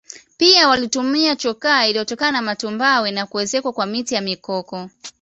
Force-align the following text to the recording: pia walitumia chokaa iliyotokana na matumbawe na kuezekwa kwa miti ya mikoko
pia 0.37 0.67
walitumia 0.67 1.35
chokaa 1.35 1.85
iliyotokana 1.87 2.31
na 2.31 2.41
matumbawe 2.41 3.11
na 3.11 3.25
kuezekwa 3.25 3.73
kwa 3.73 3.85
miti 3.85 4.15
ya 4.15 4.21
mikoko 4.21 4.89